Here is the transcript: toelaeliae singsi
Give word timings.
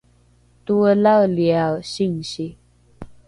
toelaeliae 0.65 1.83
singsi 1.91 2.45